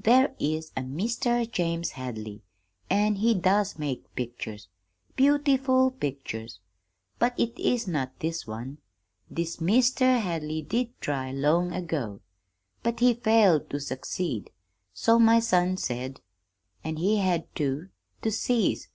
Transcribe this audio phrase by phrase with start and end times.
[0.00, 2.42] 'There is a Meester James Hadley,
[2.90, 4.68] an' he does make pictures
[5.16, 6.60] beautiful pictures
[7.18, 8.76] but it is not this one.
[9.30, 12.20] This Meester Hadley did try, long ago,
[12.82, 14.50] but he failed to succeed,
[14.92, 16.20] so my son said;
[16.84, 17.88] an' he had to
[18.20, 18.88] to cease.